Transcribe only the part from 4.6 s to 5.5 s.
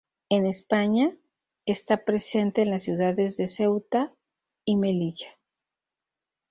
y Melilla.